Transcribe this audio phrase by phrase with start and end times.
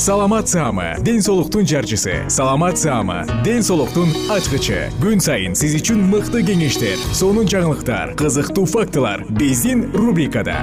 [0.00, 2.24] саламат саама ден соолуктун жарчысы.
[2.28, 4.88] Саламат саама ден соолуктун ачкычы.
[4.96, 10.56] Күн сайын сиз үчүн мыкты кеңештер сонун жаңылыктар кызыктуу фактылар биздин рубрикада.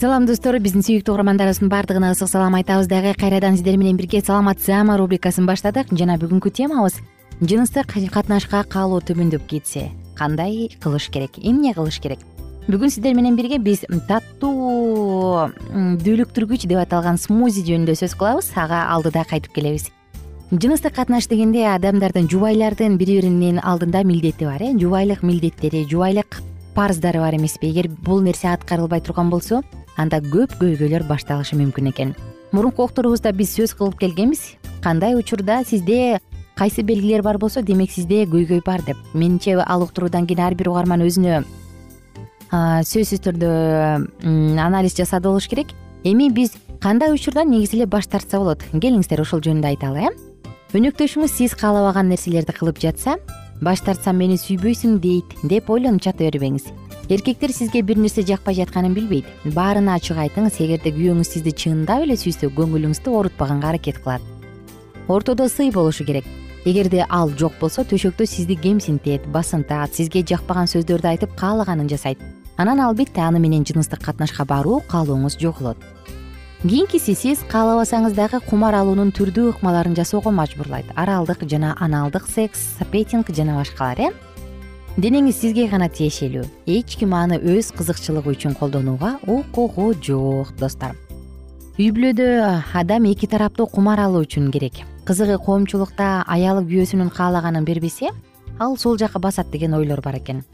[0.00, 0.56] Салам достор.
[0.56, 3.12] Биздин сүйүктүү угармандарыбыздын баардыгына ысык салам айтабыз дагы.
[3.12, 4.56] Кайрадан сиздер менен бирге саламат
[4.96, 5.92] рубрикасын баштадык.
[5.92, 7.02] Жана бүгүнкү темабыз
[7.40, 11.38] жыныстык катнашка каалоо төмөндөп кетсе кандай кылыш керек?
[11.38, 12.18] Эмне кылыш керек?
[12.68, 15.48] Бүгүн сиздер менен бирге биз таттуу
[16.04, 18.52] дүүлүктүргүч деп аталган смузи жөнүндө сөз кылабыз.
[18.54, 19.88] Ага алдыда кайтып келебиз.
[20.52, 24.74] Жыныстык катнаш дегенде адамдардын жубайлардын бири биринин алдында милдети бар э?
[24.76, 26.42] Жубайлык милдеттери жубайлык
[26.74, 27.70] парздары бар эмеспи.
[27.70, 29.62] Эгер бул нерсе аткарылбай турган болсо
[29.96, 32.14] анда көп көйгөйлөр башталышы мүмкүн экен.
[32.52, 34.58] Мурунку окторубузда биз сөз кылып келгенбиз.
[34.82, 36.20] Кандай учурда сизде
[36.60, 38.98] кайсы белгилер бар болсо демек сизде көйгөй бар деп.
[39.14, 41.38] Менимче ал уктуруудан кийин ар бир угарман өзүнө
[42.52, 43.52] сөзсүз түрдө
[44.60, 45.72] анализ жасады болуш керек.
[46.04, 48.60] Эми биз кандай учурда негизи эле баш тартса болот?
[48.74, 50.10] Келиңиздер ошол жөнүндө айталы э
[50.76, 53.16] өнөктөшүңүз сиз каалабаган нерселерди кылып жатса
[53.62, 56.68] баш тартсам мени сүйбөйсүң дейт деп ойлонуп жата бербеңиз.
[57.08, 59.24] Эркектер сизге бир нерсе жакпай жатканын билбейт.
[59.44, 64.22] Баарын ачык айтыңыз эгерде күйөөңүз сизди чындап эле сүйсө көңүлүңүздү оорутпаганга аракет кылат.
[65.08, 66.24] Ортодо сый болушу керек
[66.64, 72.18] эгерде ал жок болсо төшөктө сизди кемсинтет басынтат сизге жакпаган сөздөрдү айтып каалаганын жасайт.
[72.56, 75.78] Анан албетте аны менен жыныстык катнашка баруу каалооңуз жоголот.
[76.62, 80.90] Кийинкиси сиз каалабасаңыз дагы кумар алуунун түрдүү ыкмаларын жасоого мажбурлайт.
[80.94, 84.10] Оралдык жана аналдык секс петинг жана башкалар э?
[85.00, 86.44] Денеңиз сизге гана тиешелүү.
[86.66, 90.98] Эч ким аны өз кызыкчылыгы үчүн колдонууга укугу жок достор
[91.80, 92.24] үй бүлөдө
[92.76, 98.12] адам эки тараптуу кумар алуу үчүн керек кызыгы коомчулукта аялы күйөөсүнүн каалаганын бербесе
[98.62, 100.44] ал сол жака басат деген ойлор бар экен.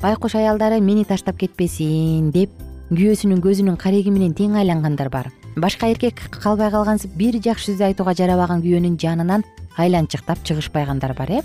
[0.00, 2.48] Байкуш аялдары мени таштап кетпесин деп
[2.88, 5.28] күйөөсүнүн көзүнүн кареги менен тең айлангандар бар.
[5.56, 9.44] Башка эркек калбай калгансып бир жакшы сөз айтууга жарабаган күйөөнүн жанынан
[9.76, 11.42] айланчыктап чыгышпайгандар бар э.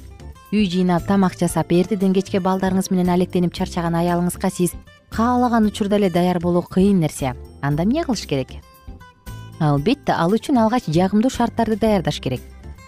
[0.53, 4.77] Үй жыйнап тамак жасап эртеден кечке балдарыңыз менен алектенип чарчаган аялыңызга сиз
[5.11, 7.35] каалаган учурда эле даяр болуу кыйын нерсе.
[7.61, 8.63] Анда эмне кылыш керек?
[9.59, 12.41] Албетте ал үчүн алгач жагымдуу шарттарды даярдаш керек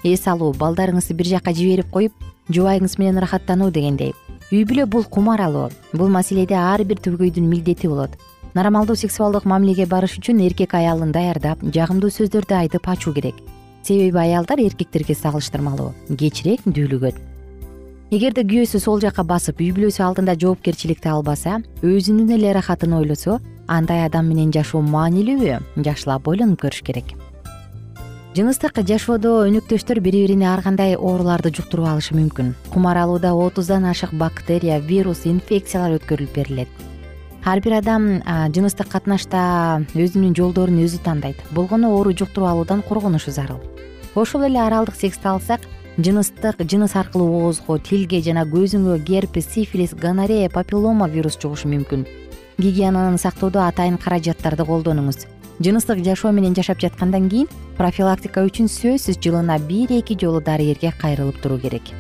[0.04, 2.14] эс алуу балдарыңызды бир жакка жиберип коюп
[2.50, 4.14] жубайыңыз менен ырахаттануу дегендей.
[4.52, 5.70] Үй бүлө бул кумар алуу.
[5.94, 8.18] Бул маселеде ар бир түбгөйдүн милдети болот.
[8.54, 13.40] Нормалдуу сексуалдык мамилеге барыш үчүн эркек аялын даярдап жагымдуу сөздөрдү айтып ачуу керек.
[13.82, 17.18] Себеби аялдар эркектерге салыштырмалуу кечирээк дүүлүгөт.
[18.14, 24.06] Эгерде күйөөсү сол жака басып үй бүлөсү алдында жоопкерчиликти албаса өзүнүн эле ырахатын ойлосо андай
[24.06, 27.16] адам менен жашоо маанилүүбү жакшылап ойлонуп көрүш керек
[28.34, 32.56] жыныстык жашоодо өнөктөштөр бири бирине ар кандай ооруларды жуктуруп алышы мүмкүн.
[32.74, 36.70] Кумар алууда отуздан ашык бактерия вирус инфекциялар өткөрүлүп берилет.
[37.46, 38.24] Ар бир адам
[38.56, 41.44] жыныстык катнашта өзүнүн жолдорун өзү тандайт.
[41.52, 43.62] Болгону оору жуктуруп алуудан коргонушу зарыл.
[44.16, 45.62] Ошол эле оралдык сексти алсак
[46.00, 52.08] жыныстык жыныс аркылуу оозго тилге жана көзүңө герпес сифилис гонорея папиллома вирус жугушу мүмкүн.
[52.58, 55.28] Гигиенаны сактоодо атайын каражаттарды колдонуңуз
[55.60, 57.48] жыныстык жашоо менен жашап жаткандан кийин
[57.78, 61.94] профилактика үчүн сөзсүз жылына бир эки жолу дарыгерге кайрылып туруу керек.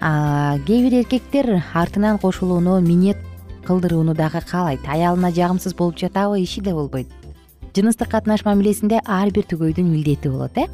[0.00, 3.18] Кээ бир эркектер артынан кошулууну минет
[3.66, 4.80] кылдырууну дагы каалайт.
[4.88, 7.08] Аялына жагымсыз болуп жатабы иши да болбойт.
[7.76, 10.66] Жыныстык катнаш мамилесинде ар бир түгөйдүн милдети болот э?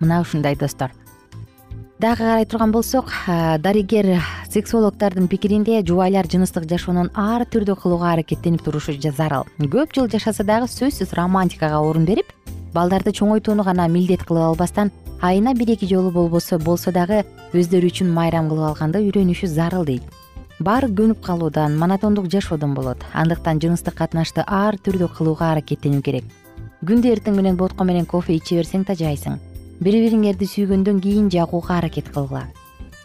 [0.00, 0.92] Мына ушундай достор.
[1.98, 8.94] Дагы карай турган болсок дарыгер сексологдордун пикиринде жубайлар жыныстык жашоонун ар түрдүү кылууга аракеттенип турушу
[8.96, 12.32] зарыл көп жыл жашаса дагы сөзсүз романтикага орун берип
[12.72, 14.90] балдарды чоңойтууну гана милдет кылып албастан
[15.20, 20.02] айына бир эки жолу болбосо болсо дагы өздөрү үчүн майрам кылып алганды үйрөнүшү зарыл дейт.
[20.60, 23.04] Баары көнүп калуудан монотондук жашоодон болот.
[23.12, 26.24] Андыктан жыныстык катнашты ар түрдүү кылууга аракеттенүү керек.
[26.84, 29.38] Күндө эртең менен ботко менен кофе иче берсең да жайсың.
[29.80, 32.48] Бири бириңерди сүйгөндөн кийин жагууга аракет кылгыла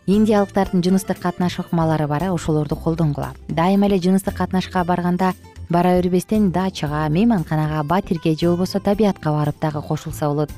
[0.05, 5.33] индиялыктардын жыныстык катнаш ыкмалары бар ошолорду колдонгула дайыма эле жыныстык катнашка барганда
[5.69, 10.51] бара бербестен дачага мейманканага батирге же болбосо табиятка барып дагы кошулса болот.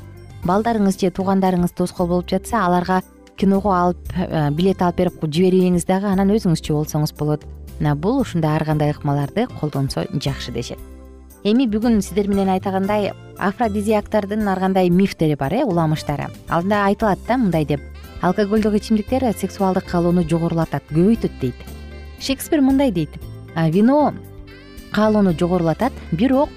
[0.44, 3.02] Балдарыңыз же туугандарыңыз тоскоол болуп жатса аларга
[3.38, 7.46] киного алып э, билет алып берип жибербеңиз дагы анан өзүңүзчү болсоңуз болот.
[7.80, 10.80] Мына бул ушундай ар кандай ыкмаларды колдонсо жакшы дешет.
[11.44, 16.30] Эми бүгүн сиздер менен айткандай афродизиактардын ар кандай мифтери бар э уламыштары.
[16.50, 17.82] Анда айтылат да мындай деп
[18.26, 21.56] алкоголдук ичимдиктер сексуалдык каалоону жогорулатат көбөйтөт дейт.
[22.20, 23.12] Шекспир мындай дейт.
[23.56, 24.14] Вино
[24.92, 26.50] каалоону жогорулатат бирок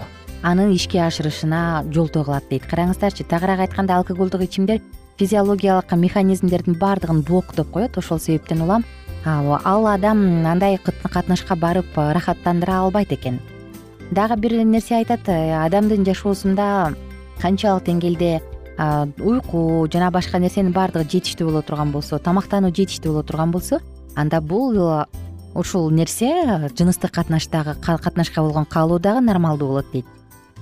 [0.42, 2.64] анын ишке ашырышына жолтоо кылат дейт.
[2.64, 4.80] Караңыздарчы тагыраак айтканда алкоголдук ичимдер
[5.18, 7.98] физиологиялык механизмдердин баардыгын блоктоп коет.
[7.98, 8.84] Ошол себептен улам
[9.26, 13.40] ал адам андай катнашка барып ырахаттандыра албайт экен.
[14.10, 16.94] Дагы бир нерсе айтат э, адамдын жашоосунда
[17.42, 18.40] канчалык деңгээлде
[18.78, 23.80] уйку жана башка нерсенин баардыгы жетиштүү боло турган болсо тамактануу жетиштүү боло турган болсо
[24.14, 24.76] анда бул
[25.54, 26.30] ушул нерсе
[26.78, 30.06] жыныстык катнаштагы катнашка болгон каалоо дагы нормалдуу болот дейт.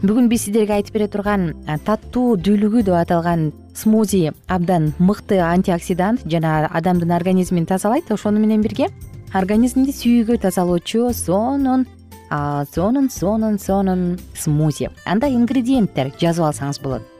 [0.03, 1.53] Бүгүн биз сиздерге айтып бере турган
[1.85, 8.89] таттуу дүүлүгү деп аталган смузи абдан мыкты антиоксидант жана адамдын организмин тазалайт ошону менен бирге.
[9.35, 11.87] Организмди сүйүүгө тазалоочу сонун
[12.31, 14.91] сонун сонун сонун смузи.
[15.05, 17.16] Анда ингредиенттер жазып алсаңыз болот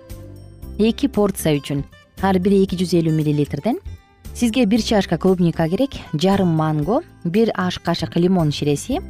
[0.79, 1.85] эки порция үчүн.
[2.23, 3.79] Ар бири эки жүз элүү миллилитрден.
[4.37, 9.01] Сизге бир чашка клубника керек жарым манго бир аш кашык лимон ширеси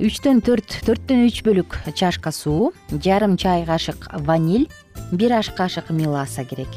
[0.00, 4.70] үчтөн төрт төрттөн үч бөлүк чашка суу жарым чай кашык ваниль
[5.12, 6.72] бир аш кашык меласа керек.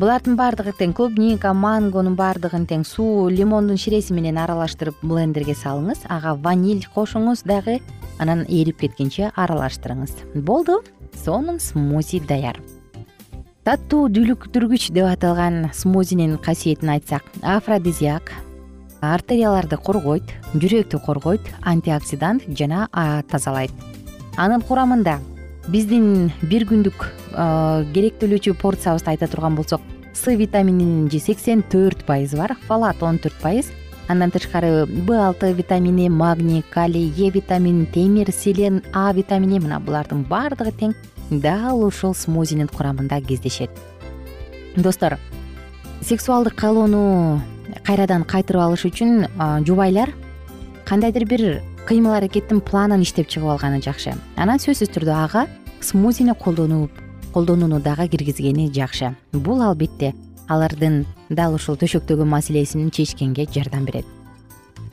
[0.00, 6.06] Булардын баардыгы тең клубника мангонун баардыгын тең суу лимондун ширеси менен аралаштырып блендерге салыңыз.
[6.08, 7.78] Ага ваниль кошуңуз дагы
[8.18, 10.16] анан эрип кеткенче аралаштырыңыз.
[10.34, 10.82] Болду
[11.24, 12.58] сонун смузи даяр
[13.70, 18.32] таттуу дүүлүктүргүч деп аталган смузинин касиетин айтсак афродизиак
[18.98, 22.88] артерияларды коргойт жүрөктү коргойт антиоксидант жана
[23.30, 23.70] тазалайт.
[24.34, 25.20] Анын курамында
[25.70, 27.04] биздин бир күндүк
[27.94, 33.70] керектөлүүчү порциябызды айта турган болсок с витамининин сексен төрт пайызы бар фалат он төрт пайыз.
[34.08, 40.26] Андан тышкары б алты витамини магний калий е витамини темир селен а витамини мына булардын
[40.26, 40.96] баардыгы тең
[41.30, 43.70] дал ушул смузинин курамында кездешет.
[44.76, 45.18] Достор
[46.02, 47.40] сексуалдык каалоону
[47.86, 49.28] кайрадан кайтырып алыш үчүн
[49.66, 50.12] жубайлар
[50.84, 54.14] кандайдыр бир кыймыл аракеттин планын иштеп чыгып алганы жакшы.
[54.36, 55.46] Анан сөзсүз түрдө ага
[55.80, 56.90] смузини колдонуп
[57.32, 59.14] колдонууну дагы киргизгени жакшы.
[59.32, 60.14] Бул албетте
[60.48, 64.19] алардын дал ушул төшөктөгү маселесин чечкенге жардам берет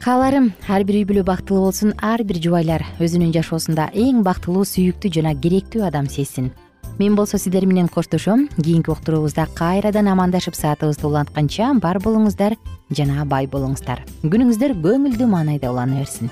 [0.04, 2.84] кааларым ар бир үй бүлө бактылуу болсун ар бир жубайлар.
[3.02, 6.52] Өзүнүн жашоосунда эң бактылуу сүйүктүү жана керектүү адам сезсин.
[7.00, 12.58] Мен болсо сиздер менен коштошом кийинки уктуруубузда кайрадан амандашып саатыбызды улантканча бар болуңуздар
[12.90, 14.06] жана бай болуңуздар.
[14.24, 16.32] Күнүңүздөр көңүлдүү маанайда улана берсин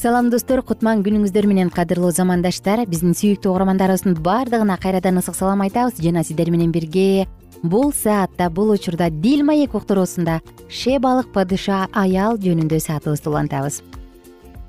[0.00, 0.62] салам достор.
[0.64, 2.86] Кутман күнүңүздөр менен кадырлуу замандаштар.
[2.88, 6.00] Биздин сүйүктүү угармандарыбыздын баардыгына кайрадан ысык салам айтабыз.
[6.00, 7.26] Жана сиздер менен бирге
[7.62, 13.82] бул саатта бул учурда дил маек уктуруусунда шебалык падыша аял жөнүндө саатыбызды улантабыз.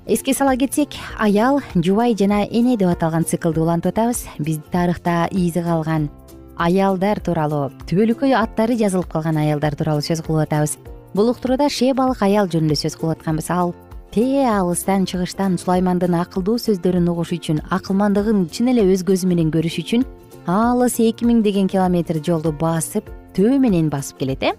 [0.06, 4.26] Эске сала кетсек аял жубай жана эне деп аталган циклды улантып атабыз.
[4.38, 6.10] Биз тарыхта изи калган
[6.58, 10.76] аялдар тууралуу түбөлүккөй аттары жазылып калган аялдар тууралуу сөз кылып атабыз.
[11.14, 13.48] Бул уктурууда шебалык аял жөнүндө сөз кылып атканбыз.
[13.48, 13.72] Ал
[14.12, 19.78] тээ алыстан чыгыштан сулаймандын акылдуу сөздөрүн угуш үчүн акылмандыгын чын эле өз көзү менен көрүш
[19.80, 20.04] үчүн
[20.52, 24.52] алыс эки миңдеген километр жолду басып төө менен басып келет э?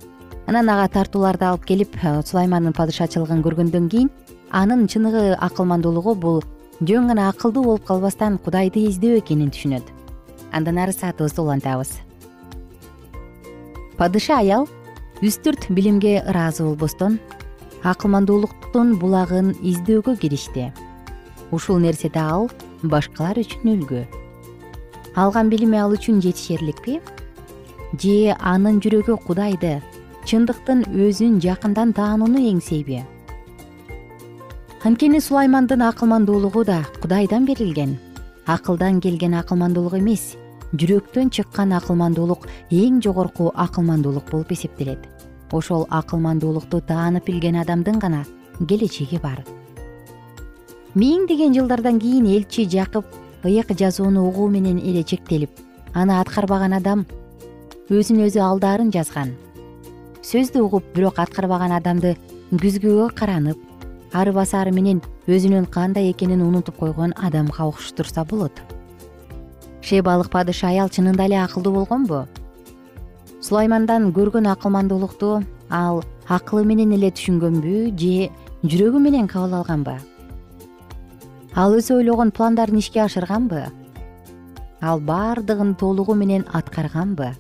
[0.50, 4.10] Анан ага тартууларды алып келип э, сулаймандын падышачылыгын көргөндөн кийин
[4.50, 6.42] анын чыныгы акылмандуулугу бул
[6.82, 9.86] жөн гана акылдуу болуп калбастан кудайды издөө экенин түшүнөт.
[10.52, 12.00] Андан ары саатыбызды улантабыз.
[14.02, 14.66] Падыша аял
[15.22, 17.20] үстүрт билимге ыраазы болбостон
[17.84, 20.70] акылмандуулуктун булагын издөөгө киришти.
[21.52, 22.50] Ушул нерседе ал
[22.84, 24.04] башкалар үчүн үлгү.
[25.20, 27.02] Алган билими ал үчүн жетишерликпи
[28.00, 29.82] же анын жүрөгү кудайды
[30.24, 33.04] чындыктын өзүн жакындан таанууну эңсейби.
[34.84, 37.98] Анткени сулаймандын акылмандуулугу да кудайдан берилген.
[38.48, 40.34] Акылдан келген акылмандуулук эмес
[40.74, 45.13] жүрөктөн чыккан акылмандуулук эң жогорку акылмандуулук болуп эсептелет
[45.54, 48.24] ошол акылмандуулукту таанып билген адамдын гана
[48.60, 49.44] келечеги бар.
[50.96, 53.06] Миңдеген жылдардан кийин элчи жакып
[53.46, 55.50] ыйык жазууну угуу менен эле чектелип
[55.94, 57.06] аны аткарбаган адам
[57.90, 59.34] өзүн өзү алдаарын жазган.
[60.24, 62.16] Сөздү угуп бирок аткарбаган адамды
[62.52, 63.58] күзгүгө каранып
[64.14, 68.54] ары басары менен өзүнүн кандай экенин унутуп койгон адамга окшоштурса болот.
[69.82, 72.26] Шебалык падыша аял чынында эле акылдуу болгонбу
[73.44, 75.98] сулаймандан көргөн акылмандуулукту ал
[76.32, 78.30] акылы менен эле түшүнгөнбү же
[78.64, 79.98] жүрөгү менен кабыл алганбы?
[81.54, 83.66] Ал өзү ойлогон пландарын ишке ашырганбы?
[84.80, 87.34] Ал баардыгын толугу менен аткарганбы?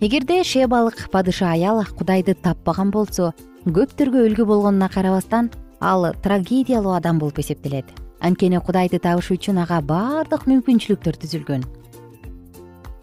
[0.00, 3.32] Эгерде шебалык падыша аял кудайды таппаган болсо
[3.64, 5.50] көптөргө үлгү болгонуна карабастан
[5.80, 7.86] ал трагедиялуу адам болуп эсептелет.
[8.20, 11.79] Анткени кудайды табыш үчүн ага баардык мүмкүнчүлүктөр түзүлгөн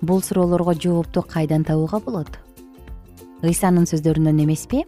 [0.01, 2.29] бул суроолорго жоопту кайдан табууга болот?
[3.43, 4.83] Ыйсанын сөздөрүнөн эмеспи?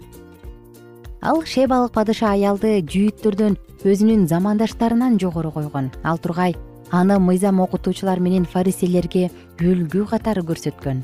[1.22, 5.92] Ал шебалык падыша аялды жүйүттөрдөн өзүнүн замандаштарынан жогору койгон.
[6.04, 6.56] Ал тургай
[6.92, 11.04] аны мыйзам окутуучулар менен фариселерге үлгү катары көрсөткөн.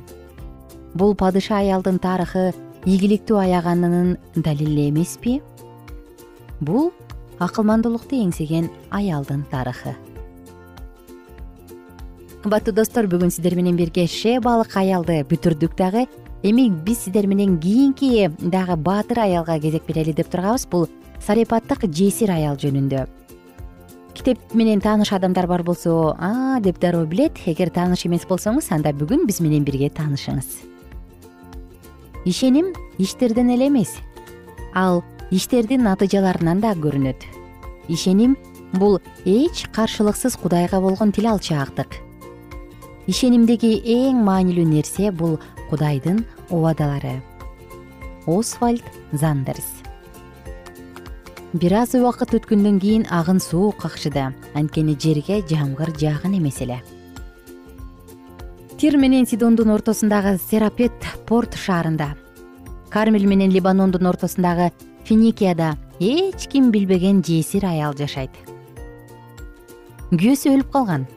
[0.95, 2.53] Бул падыша аялдын тарыхы
[2.85, 5.41] ийгиликтүү аяганынын далили эмеспи?
[6.61, 6.93] Бул
[7.39, 9.95] акылмандуулукту эңсеген аялдын тарыхы
[12.45, 16.03] кымбаттуу достор бүгүн сиздер менен бирге шебалык аялды бүтүрдүк дагы.
[16.45, 20.85] Эми биз сиздер менен кийинки дагы баатыр аялга кезек берели деп турганбыз бул
[21.25, 23.07] сарепаттык жесир аял жөнүндө.
[24.13, 27.41] Китеп менен тааныш адамдар бар болсо а деп дароо билет.
[27.47, 30.61] Эгер тааныш эмес болсоңуз анда бүгүн биз менен бирге таанышыңыз.
[32.25, 33.97] Ишеним иштерден эле эмес
[34.75, 37.25] ал иштердин натыйжаларынан да көрүнөт.
[37.89, 38.37] Ишеним
[38.73, 42.04] бул эч каршылыксыз кудайга болгон тил алчаактык
[43.07, 45.37] ишенимдеги эң маанилүү нерсе бул
[45.69, 47.21] кудайдын убадалары.
[48.25, 48.83] Освальд
[49.13, 49.67] зандерс.
[51.53, 56.81] Бир аз убакыт өткөндөн кийин агын суу какшыды анткени жерге жамгыр жааган эмес эле.
[58.77, 60.91] Тир менен сидондун ортосундагы серапет
[61.25, 62.15] порт шаарында
[62.89, 64.71] кармель менен либанондун ортосундагы
[65.05, 68.31] финикияда эч ким билбеген жесир аял жашайт.
[70.11, 71.07] Күйөөсү өлүп калган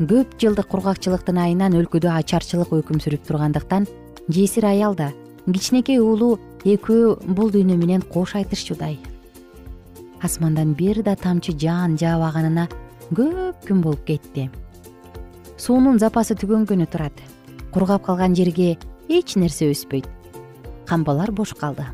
[0.00, 3.86] көп жылдык кургакчылыктын айынан өлкөдө ачарчылык өкүм сүрүп тургандыктан
[4.32, 5.12] жесир аял да
[5.44, 8.98] кичинекей уулу экөө бул дүйнө менен кош айтышчудай
[10.22, 12.68] асмандан бир да тамчы жаан жаабаганына
[13.12, 14.50] көп күн болуп кетти.
[15.58, 17.16] Суунун запасы түгөнгөнү турат.
[17.72, 18.76] Кургап калган жерге
[19.08, 20.06] эч нерсе өспөйт.
[20.86, 21.86] Камбалар бош калды.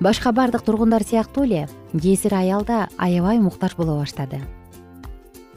[0.00, 4.42] Башка баардык тургундар сыяктуу эле жесир аял да аябай муктаж боло баштады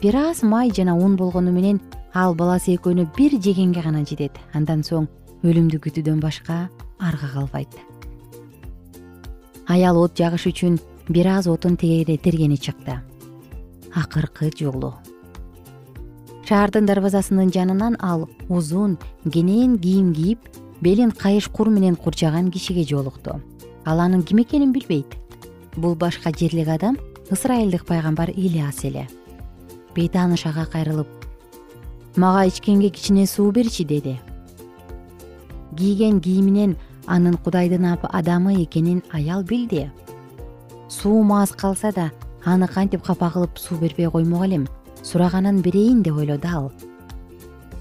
[0.00, 1.80] бир аз май жана ун болгону менен
[2.14, 4.32] ал баласы экөөнү бир жегенге гана жетет.
[4.54, 5.06] Андан соң
[5.44, 7.76] өлүмдү күтүүдөн башка арга калбайт.
[9.68, 13.00] Аял от жагыш үчүн бир аз отун тергени чыкты.
[13.94, 14.94] Акыркы жолу.
[16.48, 18.98] Шаардын дарбазасынын жанынан ал узун
[19.30, 20.40] кенен кийим кийип
[20.80, 23.40] белин кайыш кур менен курчаган кишиге жолукту.
[23.84, 25.14] Ал анын ким экенин билбейт.
[25.76, 26.96] Бул башка жерлик адам
[27.30, 29.06] ысрайылдык пайгамбар ильяс эле
[29.94, 31.20] бейтааныш ага кайрылып
[32.16, 34.20] мага ичкенге кичине суу берчи деди.
[35.76, 39.90] Кийген кийиминен анын кудайдын адамы экенин аял билди.
[40.88, 42.10] Суум аз калса да
[42.44, 44.68] аны кантип капа кылып суу бербей коймок элем
[45.02, 46.72] сураганын берейин деп ойлоду ал.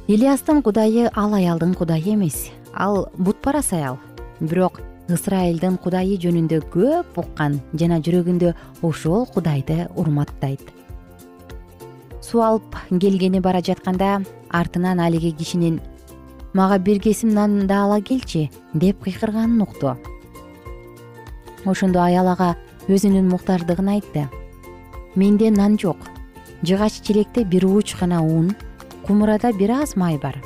[0.07, 3.97] Ильястын кудайы ал аялдын кудайы эмес ал бутпарас аял
[4.39, 10.78] бирок ысрайылдын кудайы жөнүндө көп уккан жана жүрөгүндө ошол кудайды урматтайт
[12.29, 14.19] суу алып келгени бара жатканда
[14.53, 15.79] артынан алиги кишинин
[16.53, 19.95] мага бир кесим нан да ала келчи деп кыйкырганын укту.
[21.65, 22.55] Ошондо аял ага
[22.87, 24.27] өзүнүн муктаждыгын айтты.
[25.15, 25.97] Менде нан жок.
[26.61, 28.53] Жыгач челекте бир ууч гана ун
[29.07, 30.37] кумурада бир аз май бар.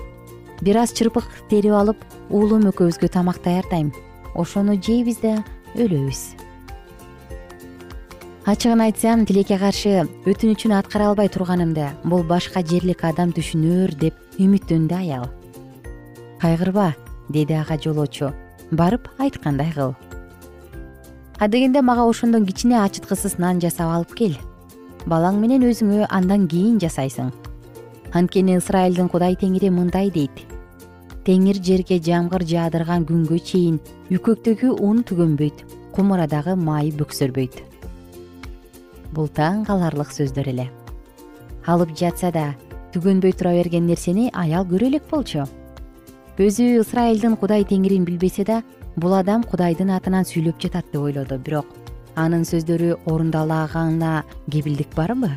[0.62, 1.98] Бир аз чырпык терип алып
[2.30, 3.92] уулум экөөбүзгө тамак даярдайм.
[4.36, 5.44] Ошону жейбиз да
[5.76, 6.43] өлөбүз
[8.44, 14.98] ачыгын айтсам тилекке каршы өтүнүчүн аткара албай турганымды бул башка жерлик адам түшүнөр деп үмүттөндү
[14.98, 15.30] аял.
[16.42, 16.90] Кайгырба
[17.30, 18.34] деди ага жолоочу.
[18.72, 19.96] Барып айткандай кыл.
[21.40, 24.36] Адегенде мага ошондон кичине ачыткысыз нан жасап алып кел.
[25.08, 27.32] Балаң менен өзүңө андан кийин жасайсың.
[28.12, 30.44] Анткени ысрайылдын кудай теңири мындай дейт.
[31.24, 33.80] Теңир жерге жамгыр жаадырган күнгө чейин
[34.12, 35.64] үкөктөгү ун түгөнбөйт
[35.96, 37.73] кумурадагы май бөксөрбөйт
[39.14, 40.68] бул таң каларлык сөздөр эле.
[41.68, 42.48] Алып жатса да
[42.94, 45.46] түгөнбөй тура берген нерсени аял көрө элек болчу.
[46.38, 48.62] Өзү ысрайылдын кудай теңирин билбесе да
[48.98, 51.38] бул адам кудайдын атынан сүйлөп жатат деп ойлоду.
[51.38, 51.70] Бирок
[52.16, 55.32] анын сөздөрү орундалганына кепилдик барбы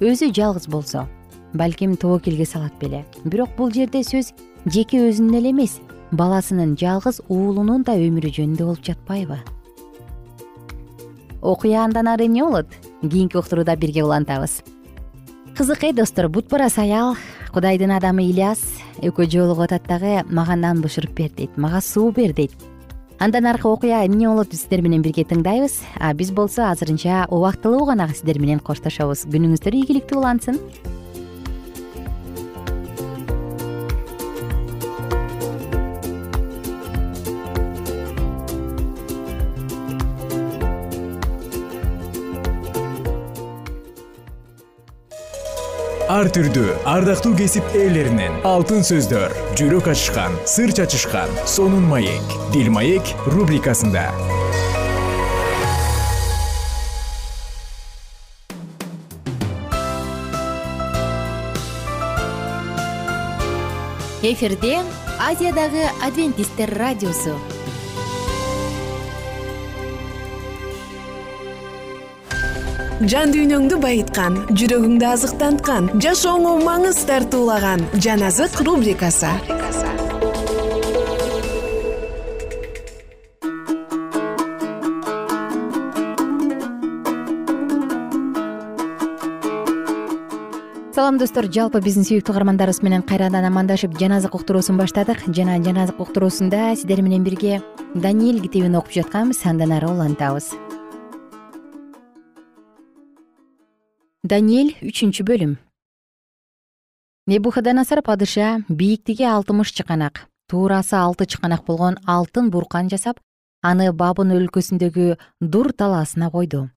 [0.00, 1.06] өзү жалгыз болсо
[1.54, 3.04] балким тобокелге салат беле.
[3.24, 4.32] Бирок бул жерде сөз
[4.66, 5.78] жеке өзүнүн эле эмес
[6.12, 9.38] баласынын жалгыз уулунун да өмүрү жөнүндө болуп жатпайбы
[11.42, 12.66] окуя андан ары эмне болот?
[13.02, 14.62] Кийинки уктурууда бирге улантабыз.
[15.56, 17.16] Кызык э достор бутпарас аял
[17.52, 18.60] кудайдын адамы ильяс
[19.02, 21.56] экөө жолугуп атат дагы мага нан бышырып бер дейт.
[21.56, 22.52] Мага суу бер дейт.
[23.18, 25.80] Андан аркы окуя эмне болот сиздер менен бирге тыңдайбыз.
[25.98, 29.26] А биз болсо азырынча убактылуу гана сиздер менен коштошобуз.
[29.26, 30.60] Күнүңүздөр ийгиликтүү улансын
[46.18, 48.40] ар түрдүү ардактуу кесип ээлеринен.
[48.48, 52.32] Алтын сөздөр жүрөк ачышкан сыр чачышкан сонун маек.
[52.50, 54.08] Бил маек рубрикасында.
[64.26, 64.80] Эфирде
[65.22, 67.36] азиядагы адвентисттер радиосу
[73.06, 79.30] жан дүйнөңдү байыткан жүрөгүңдү азыктанткан жашооңо маңыз тартуулаган жан азык рубрикасы.
[90.98, 91.46] Салам достор.
[91.46, 95.22] Жалпы биздин сүйүктүү каармандарыбыз менен кайрадан амандашып жан азык уктуруусун баштадык.
[95.30, 97.60] Жана жан азык уктуруусунда сиздер менен бирге
[97.94, 99.46] даниил китебин окуп жатканбыз.
[99.46, 100.56] Андан ары улантабыз
[104.26, 105.52] даниэль үчүнчү бөлүм.
[107.30, 113.20] Небуходоносор падыша бийиктиги алтымыш чыканак туурасы алты чыканак болгон алтын буркан жасап
[113.62, 116.70] аны бабын өлкөсүндөгү дур талаасына койду.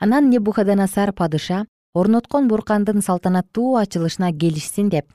[0.00, 5.12] Анан небухаденасар падыша орноткон буркандын салтанаттуу ачылышына келишсин деп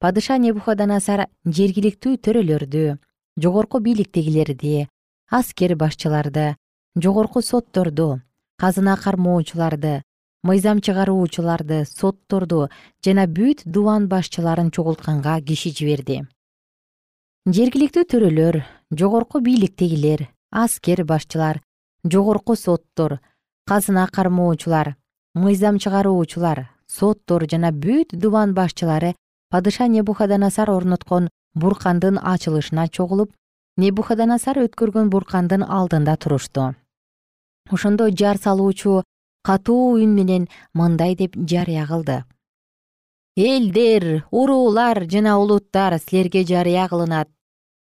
[0.00, 2.96] падыша небухаденасар жергиликтүү төрөлөрдү
[3.36, 4.88] жогорку бийликтегилерди
[5.28, 6.56] аскер башчыларды
[6.96, 8.22] жогорку сотторду
[8.56, 10.05] казына кармоочуларды
[10.46, 12.68] мыйзам чыгаруучуларды сотторду
[13.04, 16.22] жана бүт дубан башчыларын чогултканга киши жиберди.
[17.46, 18.62] Жергиликтүү төрөлөр
[19.00, 21.60] жогорку бийликтегилер аскер башчылар
[22.04, 23.18] жогорку соттор
[23.66, 24.94] казына кармоочулар
[25.34, 29.14] мыйзам чыгаруучулар соттор жана бүт дубан башчылары
[29.50, 33.34] падыша небухаданасар орноткон буркандын ачылышына чогулуп
[33.76, 36.74] небухаданасар өткөргөн буркандын алдында турушту.
[37.70, 39.02] Ошондо жар салуучу
[39.46, 42.24] катуу үн менен мындай деп жарыя кылды.
[43.36, 47.28] Элдер уруулар жана улуттар силерге жарыя кылынат.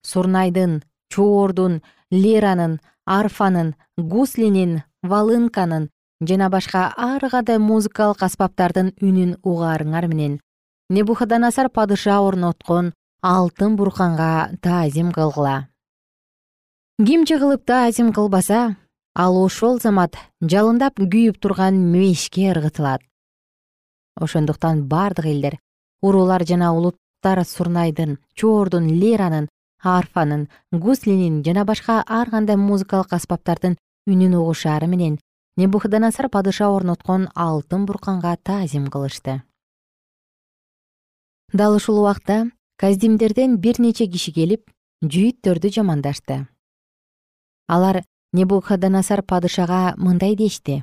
[0.03, 5.91] Сурнайдын чоордун лиранын арфанын гуслинин волынканын
[6.29, 10.39] жана башка ар кандай музыкалык аспаптардын үнүн угаарыңар менен
[10.91, 14.31] небухаданасар падыша орноткон алтын бурканга
[14.65, 15.57] таазим кылгыла
[17.07, 18.77] ким жыгылып таазим кылбаса
[19.15, 23.03] ал ошол замат жалындап күйүп турган мешке ыргытылат.
[24.21, 25.59] Ошондуктан бардык элдер
[26.03, 29.49] уруулар жана улуттар сурнайдын чоордун лиранын
[29.83, 35.19] арфанын гуслинин жана башка ар кандай музыкалык аспаптардын үнүн угушаары менен
[35.57, 39.43] небухаданасар падыша орноткон алтын бурканга таазим кылышты.
[41.53, 44.71] Дал ушул убакта каздимдерден бир нече киши келип
[45.05, 46.47] жүйүттөрдү жамандашты.
[47.69, 48.03] Алар
[48.35, 50.83] небухаданасар падышага мындай дешти.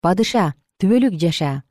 [0.00, 1.62] Падыша түбөлүк жаша.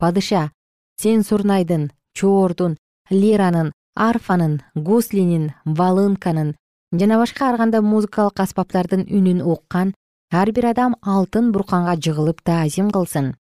[0.00, 0.50] Падыша
[0.96, 2.78] сен сурнайдын чоордун
[3.10, 6.54] лиранын арфанын гуслинин волынканын
[6.98, 9.94] жана башка ар кандай музыкалык аспаптардын үнүн уккан
[10.30, 13.34] ар бир адам алтын бурканга жыгылып таазим кылсын.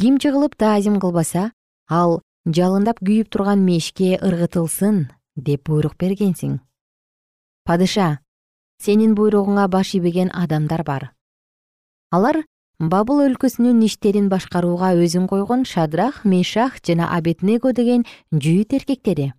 [0.00, 1.52] Ким жыгылып таазим кылбаса
[1.88, 6.58] ал жалындап күйүп турган мешке ыргытылсын деп буйрук бергенсиң.
[7.64, 8.18] Падыша
[8.78, 11.10] сенин буйругуңа баш ийбеген адамдар бар.
[12.14, 12.44] Алар
[12.78, 19.32] бабыл өлкөсүнүн иштерин башкарууга өзүн койгон шадрах мешах жана абетнего деген жүйүт эркектери.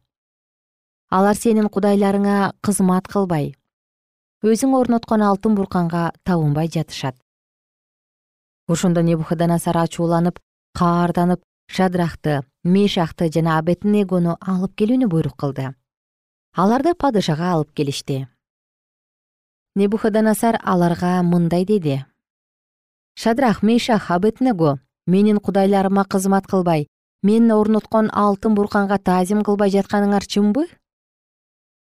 [1.10, 3.54] Алар сенин кудайларыңа кызмат кылбай.
[4.44, 7.16] Өзүң орноткон алтын бурканга табынбай жатышат.
[8.68, 10.40] Ошондо небухаданасар ачууланып
[10.78, 15.72] каарданып шадрахты мешахты жана абетнегону алып келүүнү буйрук кылды.
[16.56, 18.28] Аларды падышага алып келишти
[19.76, 22.06] небухаданасар аларга мындай деди.
[23.16, 26.88] Шадрах мешах абетнего менин кудайларыма кызмат кылбай.
[27.22, 30.68] Мен орноткон алтын бурканга таазим кылбай жатканыңар чынбы?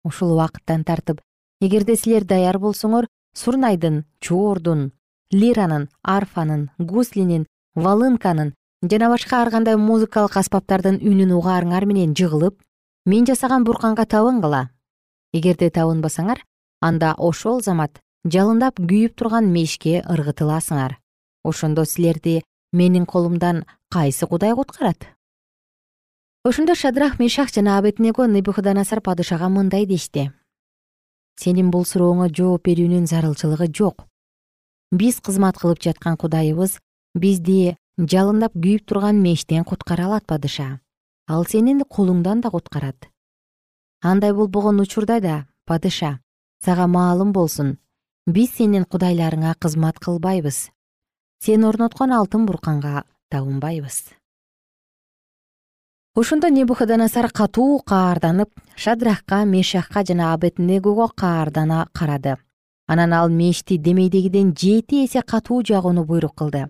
[0.03, 1.21] Ушул убакыттан тартып
[1.63, 4.91] эгерде силер даяр болсоңор сурнайдын чоордун
[5.31, 8.53] лиранын арфанын гуслинин волынканын
[8.91, 12.59] жана башка ар кандай музыкалык аспаптардын үнүн угаарыңар менен жыгылып
[13.05, 14.67] мен жасаган бурканга табынгыла
[15.33, 16.43] эгерде табынбасаңар
[16.83, 20.97] анда ошол замат жалындап күйүп турган мешке ыргытыласыңар.
[21.43, 22.41] Ошондо силерди
[22.71, 25.07] менин колумдан кайсы кудай куткарат?
[26.43, 30.31] Ошондо шадрах мешах жана абетнего небухаданасар падышага мындай дешти.
[31.39, 34.03] Сенин бул сурооңо жооп берүүнүн зарылчылыгы жок.
[34.91, 36.79] Биз кызмат кылып жаткан кудайыбыз
[37.15, 40.79] бизди жалындап күйүп турган мештен куткара алат падыша.
[41.27, 43.07] Ал сенин колуңдан да куткарат.
[44.01, 46.19] Андай болбогон учурда да падыша
[46.63, 47.77] сага маалым болсун.
[48.25, 50.69] Биз сенин кудайларыңа кызмат кылбайбыз.
[51.43, 54.13] Сен орноткон алтын бурканга табынбайбыз.
[56.15, 62.37] Ошондо небухаданасар катуу каарданып шадрахка мешахка жана абетнегого каардана карады.
[62.87, 66.69] Анан ал мешти демейдегиден жети эсе катуу жагууну буйрук кылды.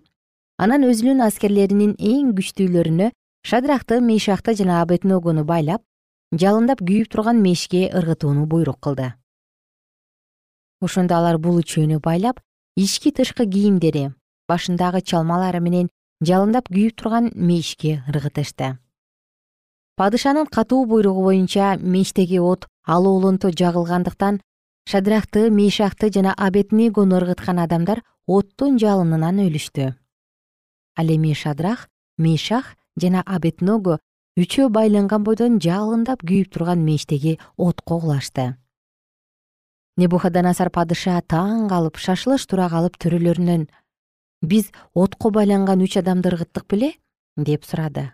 [0.57, 3.11] Анан өзүнүн аскерлеринин эң күчтүүлөрүнө
[3.43, 5.83] шадрахты мешахты жана абетнегону байлап
[6.31, 9.13] жалындап күйүп турган мешке ыргытууну буйрук кылды
[10.83, 12.39] ошондо алар бул үчөөнү байлап
[12.75, 14.11] ички тышкы кийимдери
[14.51, 15.89] башындагы чалмалары менен
[16.27, 18.77] жалындап күйүп турган мешке ыргытышты.
[19.95, 24.41] Падышанын катуу буйругу боюнча мечтеги от алуулунту жагылгандыктан
[24.89, 29.93] шадрахты мешахты жана абетнегону ыргыткан адамдар оттун жалынынан өлүштү.
[30.97, 33.99] Ал эми шадрах мешах жана абетного
[34.37, 38.55] үчөө байланган бойдон жалындап күйүп турган мечтеги отко кулашты
[39.97, 43.67] небухаданасар падыша таң калып шашылыш тура калып төрөлөрүнөн
[44.41, 46.93] биз отко байланган үч адамды ыргыттык беле?
[47.37, 48.09] деп сурады.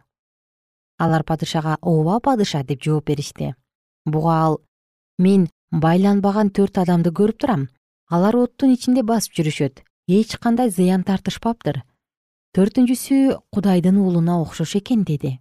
[0.99, 2.63] Алар падышага ооба падыша!
[2.63, 3.55] деп жооп беришти.
[4.05, 4.59] Буга ал
[5.17, 7.69] мен байланбаган төрт адамды көрүп турам.
[8.09, 9.83] Алар оттун ичинде басып жүрүшөт.
[10.07, 11.83] Эч кандай зыян тартышпаптыр.
[12.55, 15.05] Төртүнчүсү кудайдын уулуна окшош экен!
[15.05, 15.39] деди.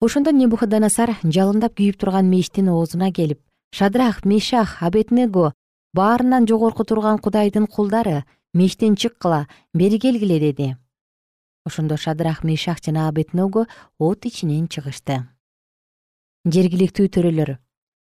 [0.00, 3.40] Ошондо небухаданасар жалындап күйүп турган мештин оозуна келип
[3.76, 5.52] шадрах мешах абетнего
[5.98, 10.76] баарынан жогорку турган кудайдын кулдары мештен чыккыла бери келгиле деди.
[11.66, 13.66] Ошондо шадрах мешах жана абетного
[13.98, 15.26] от ичинен чыгышты.
[16.46, 17.58] Жергиликтүү төрөлөр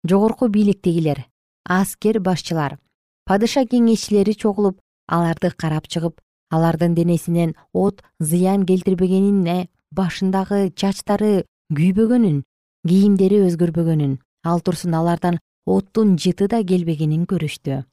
[0.07, 1.25] жогорку бийликтегилер
[1.65, 2.79] аскер башчылар
[3.27, 6.21] падыша кеңешчилери чогулуп аларды карап чыгып
[6.55, 12.45] алардын денесинен от зыян келтирбегенине башындагы чачтары күйбөгөнүн
[12.87, 17.85] кийимдери өзгөрбөгөнүн ал турсун алардан оттун жыты да келбегенин көрүштү.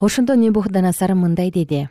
[0.00, 1.50] Ошондо небухданасар мындай?
[1.50, 1.88] деди.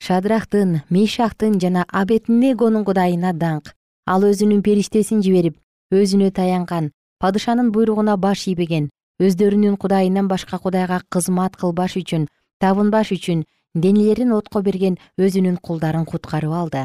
[0.00, 3.72] Шадрахтын мешахтын жана абетнегонун кудайына даңк.
[4.06, 5.56] Ал өзүнүн периштесин жиберип
[5.92, 6.90] өзүнө таянган
[7.22, 8.88] падышанын буйругуна баш ийбеген
[9.22, 12.26] өздөрүнүн кудайынан башка кудайга кызмат кылбаш үчүн
[12.64, 16.82] табынбаш үчүн денелерин отко берген өзүнүн кулдарын куткарып алды.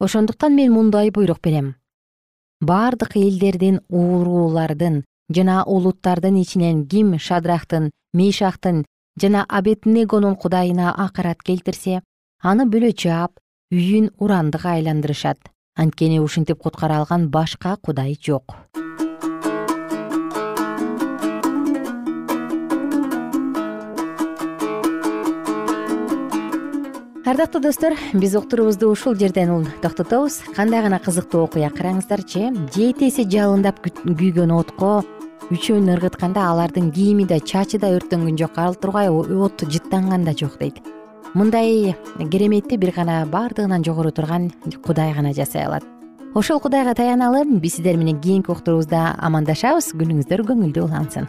[0.00, 1.74] Ошондуктан мен мындай буйрук берем.
[2.60, 8.84] Бардык элдердин уруулардын жана улуттардын ичинен ким шадрахтын мешахтын
[9.20, 12.02] жана абетнегонун кудайына акырат келтирсе
[12.42, 13.40] аны бүлө чаап
[13.72, 15.38] үйүн урандык айландырышат
[15.76, 18.56] анткени ушинтип куткара алган башка кудай жок
[27.24, 30.42] ардактуу достор биз уктуруубузду ушул жерден токтотобуз.
[30.54, 32.52] Кандай гана кызыктуу окуя караңыздарчы.
[32.74, 35.04] Жети эсе жалындап күйгөн отко
[35.50, 38.58] үчөөнү ыргытканда алардын кийими да чачы да өрттөнгөн жок.
[38.58, 40.82] Ал тургай от жыттанган да жок дейт.
[41.34, 41.96] Мындай
[42.30, 44.52] кереметти бир гана баардыгынан жогору турган
[44.84, 45.84] кудай гана жасай алат.
[46.34, 49.94] Ошол кудайга таяналы биз сиздер менен кийинки уктуруубузда амандашабыз.
[49.96, 51.28] Күнүңүздөр көңүлдүү улансын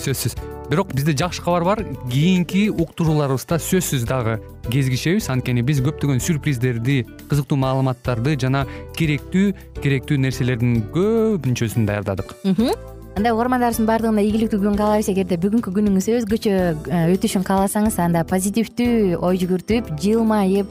[0.00, 0.36] сөзсүз.
[0.68, 1.84] Бирок бизде жакшы кабар бар.
[2.10, 5.30] Кийинки уктурууларыбызда сөзсүз дагы кезигишебиз.
[5.32, 8.66] Анткени биз көптөгөн сюрприздерди кызыктуу маалыматтарды жана
[8.98, 12.36] керектүү керектүү нерселердин көпүнчөсүн даярдадык.
[13.18, 15.08] Анда угармандарыбыздын баардыгына ийгиликтүү күн каалайбыз.
[15.10, 20.70] Эгерде бүгүнкү күнүңүз өзгөчө э, өтүшүн кааласаңыз анда позитивдүү ой жүгүртүп жылмайып